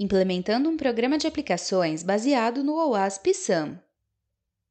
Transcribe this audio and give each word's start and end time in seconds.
implementando 0.00 0.70
um 0.70 0.78
programa 0.78 1.18
de 1.18 1.26
aplicações 1.26 2.02
baseado 2.02 2.64
no 2.64 2.74
OWASP 2.74 3.34
SAM. 3.34 3.78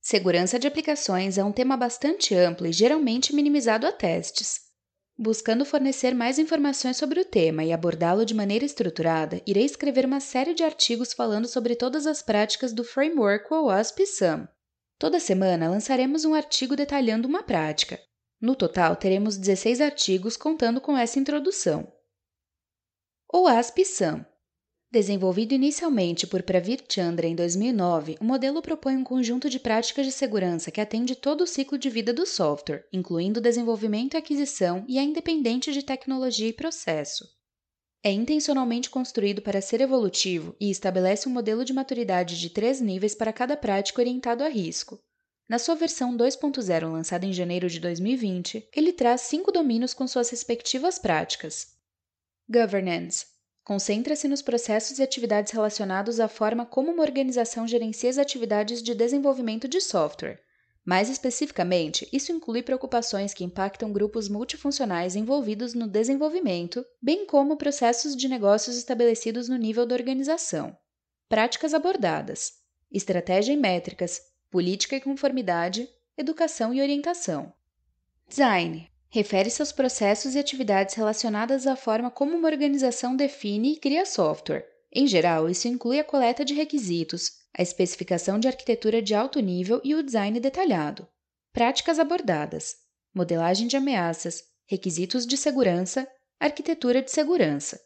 Segurança 0.01 0.57
de 0.57 0.65
aplicações 0.67 1.37
é 1.37 1.43
um 1.43 1.51
tema 1.51 1.77
bastante 1.77 2.33
amplo 2.33 2.65
e 2.65 2.73
geralmente 2.73 3.35
minimizado 3.35 3.85
a 3.85 3.91
testes. 3.91 4.61
Buscando 5.15 5.65
fornecer 5.65 6.15
mais 6.15 6.39
informações 6.39 6.97
sobre 6.97 7.19
o 7.19 7.25
tema 7.25 7.63
e 7.63 7.71
abordá-lo 7.71 8.25
de 8.25 8.33
maneira 8.33 8.65
estruturada, 8.65 9.39
irei 9.45 9.65
escrever 9.65 10.03
uma 10.03 10.19
série 10.19 10.55
de 10.55 10.63
artigos 10.63 11.13
falando 11.13 11.47
sobre 11.47 11.75
todas 11.75 12.07
as 12.07 12.23
práticas 12.23 12.73
do 12.73 12.83
framework 12.83 13.53
OWASP 13.53 14.07
SAM. 14.07 14.49
Toda 14.97 15.19
semana 15.19 15.69
lançaremos 15.69 16.25
um 16.25 16.33
artigo 16.33 16.75
detalhando 16.75 17.27
uma 17.27 17.43
prática. 17.43 17.99
No 18.41 18.55
total, 18.55 18.95
teremos 18.95 19.37
16 19.37 19.79
artigos 19.79 20.35
contando 20.35 20.81
com 20.81 20.97
essa 20.97 21.19
introdução. 21.19 21.93
OWASP 23.31 23.85
SAM 23.85 24.25
Desenvolvido 24.91 25.53
inicialmente 25.53 26.25
por 26.25 26.41
Pravir 26.41 26.83
Chandra 26.89 27.27
em 27.27 27.35
2009, 27.35 28.17
o 28.19 28.23
modelo 28.23 28.59
propõe 28.59 28.97
um 28.97 29.03
conjunto 29.03 29.47
de 29.47 29.59
práticas 29.59 30.03
de 30.03 30.11
segurança 30.11 30.71
que 30.71 30.81
atende 30.81 31.13
todo 31.13 31.41
o 31.41 31.47
ciclo 31.47 31.77
de 31.77 31.91
vida 31.91 32.11
do 32.11 32.25
software, 32.25 32.87
incluindo 32.91 33.39
o 33.39 33.43
desenvolvimento 33.43 34.15
e 34.15 34.17
aquisição 34.17 34.83
e 34.87 34.97
é 34.97 35.03
independente 35.03 35.71
de 35.71 35.83
tecnologia 35.83 36.47
e 36.47 36.53
processo. 36.53 37.23
É 38.03 38.11
intencionalmente 38.11 38.89
construído 38.89 39.43
para 39.43 39.61
ser 39.61 39.79
evolutivo 39.79 40.55
e 40.59 40.71
estabelece 40.71 41.29
um 41.29 41.31
modelo 41.31 41.63
de 41.63 41.71
maturidade 41.71 42.39
de 42.39 42.49
três 42.49 42.81
níveis 42.81 43.13
para 43.13 43.31
cada 43.31 43.55
prática 43.55 44.01
orientado 44.01 44.43
a 44.43 44.49
risco. 44.49 44.99
Na 45.47 45.59
sua 45.59 45.75
versão 45.75 46.17
2.0, 46.17 46.91
lançada 46.91 47.27
em 47.27 47.33
janeiro 47.33 47.69
de 47.69 47.79
2020, 47.79 48.69
ele 48.75 48.91
traz 48.91 49.21
cinco 49.21 49.51
domínios 49.51 49.93
com 49.93 50.07
suas 50.07 50.31
respectivas 50.31 50.97
práticas: 50.97 51.75
Governance 52.49 53.38
Concentra-se 53.69 54.27
nos 54.27 54.41
processos 54.41 54.97
e 54.97 55.03
atividades 55.03 55.51
relacionados 55.51 56.19
à 56.19 56.27
forma 56.27 56.65
como 56.65 56.91
uma 56.91 57.03
organização 57.03 57.67
gerencia 57.67 58.09
as 58.09 58.17
atividades 58.17 58.81
de 58.81 58.95
desenvolvimento 58.95 59.67
de 59.67 59.79
software. 59.79 60.39
Mais 60.83 61.07
especificamente, 61.07 62.09
isso 62.11 62.31
inclui 62.31 62.63
preocupações 62.63 63.31
que 63.31 63.43
impactam 63.43 63.93
grupos 63.93 64.27
multifuncionais 64.27 65.15
envolvidos 65.15 65.75
no 65.75 65.87
desenvolvimento, 65.87 66.83
bem 66.99 67.27
como 67.27 67.57
processos 67.57 68.15
de 68.15 68.27
negócios 68.27 68.75
estabelecidos 68.75 69.47
no 69.47 69.55
nível 69.55 69.85
da 69.85 69.93
organização. 69.93 70.75
Práticas 71.27 71.71
abordadas: 71.71 72.53
estratégia 72.91 73.53
e 73.53 73.55
métricas, 73.55 74.19
política 74.49 74.95
e 74.95 75.01
conformidade, 75.01 75.87
educação 76.17 76.73
e 76.73 76.81
orientação. 76.81 77.53
Design 78.27 78.88
refere-se 79.09 79.61
aos 79.61 79.71
processos 79.71 80.35
e 80.35 80.39
atividades 80.39 80.95
relacionadas 80.95 81.65
à 81.65 81.75
forma 81.75 82.11
como 82.11 82.37
uma 82.37 82.47
organização 82.47 83.15
define 83.15 83.73
e 83.73 83.77
cria 83.77 84.05
software. 84.05 84.67
Em 84.91 85.07
geral, 85.07 85.49
isso 85.49 85.67
inclui 85.67 85.99
a 85.99 86.03
coleta 86.03 86.45
de 86.45 86.53
requisitos, 86.53 87.31
a 87.57 87.61
especificação 87.61 88.39
de 88.39 88.47
arquitetura 88.47 89.01
de 89.01 89.13
alto 89.13 89.39
nível 89.39 89.81
e 89.83 89.95
o 89.95 90.03
design 90.03 90.39
detalhado. 90.39 91.07
Práticas 91.51 91.99
abordadas: 91.99 92.75
modelagem 93.13 93.67
de 93.67 93.75
ameaças, 93.75 94.43
requisitos 94.67 95.25
de 95.25 95.35
segurança, 95.35 96.07
arquitetura 96.39 97.01
de 97.01 97.11
segurança. 97.11 97.79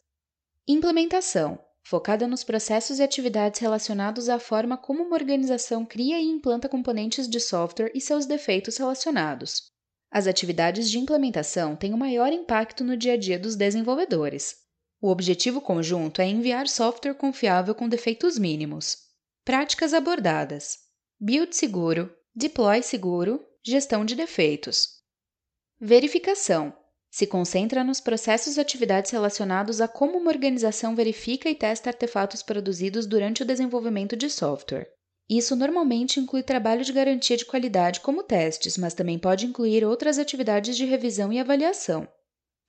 Implementação 0.67 1.59
focada 1.83 2.25
nos 2.25 2.43
processos 2.43 2.99
e 2.99 3.03
atividades 3.03 3.59
relacionados 3.59 4.29
à 4.29 4.39
forma 4.39 4.77
como 4.77 5.03
uma 5.03 5.15
organização 5.15 5.85
cria 5.85 6.19
e 6.19 6.25
implanta 6.25 6.69
componentes 6.69 7.27
de 7.27 7.39
software 7.39 7.91
e 7.93 7.99
seus 7.99 8.25
defeitos 8.25 8.77
relacionados. 8.77 9.72
As 10.15 10.27
atividades 10.27 10.91
de 10.91 10.99
implementação 10.99 11.75
têm 11.75 11.91
o 11.91 11.97
maior 11.97 12.31
impacto 12.31 12.83
no 12.83 12.95
dia 12.95 13.13
a 13.13 13.17
dia 13.17 13.39
dos 13.39 13.55
desenvolvedores. 13.55 14.55
O 15.01 15.09
objetivo 15.09 15.59
conjunto 15.59 16.21
é 16.21 16.27
enviar 16.27 16.67
software 16.67 17.15
confiável 17.15 17.73
com 17.73 17.89
defeitos 17.89 18.37
mínimos. 18.37 18.95
Práticas 19.43 19.91
abordadas: 19.91 20.77
build 21.19 21.55
seguro, 21.55 22.15
deploy 22.35 22.83
seguro, 22.83 23.43
gestão 23.65 24.05
de 24.05 24.13
defeitos. 24.13 24.87
Verificação: 25.81 26.77
se 27.09 27.25
concentra 27.25 27.83
nos 27.83 27.99
processos 27.99 28.57
e 28.57 28.61
atividades 28.61 29.09
relacionados 29.09 29.81
a 29.81 29.87
como 29.87 30.19
uma 30.19 30.29
organização 30.29 30.95
verifica 30.95 31.49
e 31.49 31.55
testa 31.55 31.89
artefatos 31.89 32.43
produzidos 32.43 33.07
durante 33.07 33.41
o 33.41 33.45
desenvolvimento 33.45 34.15
de 34.15 34.29
software. 34.29 34.87
Isso 35.35 35.55
normalmente 35.55 36.19
inclui 36.19 36.43
trabalho 36.43 36.85
de 36.85 36.93
garantia 36.93 37.35
de 37.35 37.43
qualidade, 37.43 38.01
como 38.01 38.21
testes, 38.21 38.77
mas 38.77 38.93
também 38.93 39.17
pode 39.17 39.47
incluir 39.47 39.83
outras 39.83 40.19
atividades 40.19 40.77
de 40.77 40.85
revisão 40.85 41.33
e 41.33 41.39
avaliação. 41.39 42.07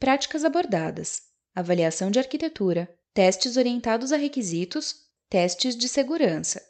Práticas 0.01 0.47
abordadas: 0.47 1.21
avaliação 1.55 2.11
de 2.11 2.19
arquitetura, 2.19 2.89
testes 3.13 3.59
orientados 3.59 4.13
a 4.13 4.17
requisitos, 4.17 4.95
testes 5.29 5.77
de 5.77 5.87
segurança. 5.87 6.63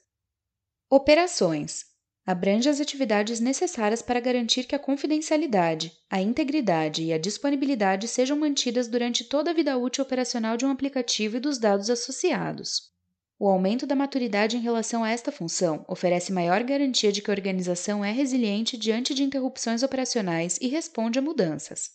Operações: 0.90 1.84
abrange 2.26 2.68
as 2.68 2.80
atividades 2.80 3.38
necessárias 3.38 4.02
para 4.02 4.18
garantir 4.18 4.64
que 4.64 4.74
a 4.74 4.80
confidencialidade, 4.80 5.92
a 6.10 6.20
integridade 6.20 7.04
e 7.04 7.12
a 7.12 7.18
disponibilidade 7.18 8.08
sejam 8.08 8.36
mantidas 8.36 8.88
durante 8.88 9.22
toda 9.22 9.52
a 9.52 9.54
vida 9.54 9.78
útil 9.78 10.02
operacional 10.02 10.56
de 10.56 10.66
um 10.66 10.70
aplicativo 10.70 11.36
e 11.36 11.40
dos 11.40 11.56
dados 11.56 11.88
associados. 11.88 12.93
O 13.38 13.48
aumento 13.48 13.86
da 13.86 13.96
maturidade 13.96 14.56
em 14.56 14.60
relação 14.60 15.02
a 15.02 15.10
esta 15.10 15.32
função 15.32 15.84
oferece 15.88 16.32
maior 16.32 16.62
garantia 16.62 17.10
de 17.10 17.20
que 17.20 17.30
a 17.30 17.34
organização 17.34 18.04
é 18.04 18.12
resiliente 18.12 18.76
diante 18.76 19.12
de 19.12 19.24
interrupções 19.24 19.82
operacionais 19.82 20.56
e 20.60 20.68
responde 20.68 21.18
a 21.18 21.22
mudanças. 21.22 21.90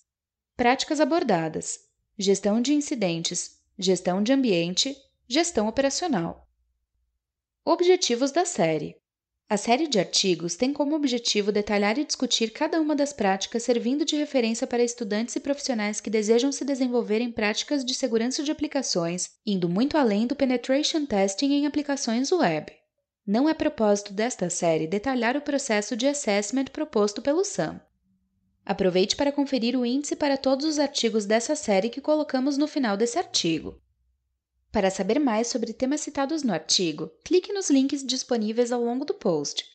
Práticas 0.58 1.00
abordadas: 1.00 1.80
gestão 2.18 2.62
de 2.62 2.74
incidentes, 2.74 3.58
gestão 3.78 4.22
de 4.22 4.34
ambiente, 4.34 4.96
gestão 5.28 5.68
operacional. 5.68 6.50
Objetivos 7.64 8.32
da 8.32 8.44
série: 8.44 8.98
a 9.50 9.58
série 9.58 9.88
de 9.88 9.98
artigos 9.98 10.56
tem 10.56 10.72
como 10.72 10.96
objetivo 10.96 11.52
detalhar 11.52 11.98
e 11.98 12.06
discutir 12.06 12.52
cada 12.52 12.80
uma 12.80 12.96
das 12.96 13.12
práticas, 13.12 13.64
servindo 13.64 14.06
de 14.06 14.16
referência 14.16 14.68
para 14.68 14.84
estudantes 14.84 15.36
e 15.36 15.40
profissionais 15.40 16.00
que 16.00 16.10
desejam 16.10 16.52
se 16.52 16.64
desenvolver 16.64 17.20
em 17.20 17.32
práticas 17.32 17.84
de 17.84 17.96
segurança 17.96 18.44
de 18.44 18.52
aplicações, 18.52 19.32
indo 19.44 19.68
muito 19.68 19.98
além 19.98 20.28
do 20.28 20.36
penetration 20.36 21.04
testing 21.04 21.52
em 21.52 21.66
aplicações 21.66 22.32
web. 22.32 22.72
Não 23.26 23.50
é 23.50 23.56
propósito 23.56 24.14
desta 24.14 24.52
série 24.52 24.86
detalhar 24.86 25.36
o 25.36 25.42
processo 25.42 25.98
de 25.98 26.06
assessment 26.06 26.66
proposto 26.66 27.20
pelo 27.20 27.44
SAM. 27.44 27.82
Aproveite 28.64 29.16
para 29.16 29.32
conferir 29.32 29.76
o 29.76 29.84
índice 29.84 30.16
para 30.16 30.38
todos 30.38 30.64
os 30.64 30.78
artigos 30.78 31.26
dessa 31.26 31.56
série 31.56 31.90
que 31.90 32.02
colocamos 32.02 32.56
no 32.56 32.68
final 32.68 32.96
desse 32.96 33.18
artigo. 33.18 33.82
Para 34.72 34.92
saber 34.92 35.20
mais 35.20 35.48
sobre 35.48 35.74
temas 35.74 36.02
citados 36.02 36.44
no 36.44 36.54
artigo, 36.54 37.12
clique 37.24 37.52
nos 37.52 37.72
links 37.72 38.06
disponíveis 38.06 38.72
ao 38.72 38.84
longo 38.84 39.04
do 39.04 39.16
post. 39.16 39.66